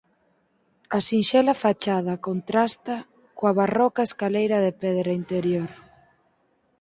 A 0.97 0.99
sinxela 1.07 1.53
fachada 1.63 2.21
contrasta 2.27 2.95
coa 3.37 3.53
barroca 3.59 4.07
escaleira 4.09 4.57
de 4.65 4.71
pedra 4.83 5.11
interior. 5.21 5.71